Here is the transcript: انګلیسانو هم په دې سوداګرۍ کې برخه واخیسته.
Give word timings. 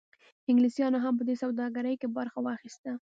انګلیسانو 0.49 0.97
هم 1.05 1.13
په 1.19 1.23
دې 1.27 1.35
سوداګرۍ 1.43 1.95
کې 2.01 2.07
برخه 2.17 2.39
واخیسته. 2.43 2.91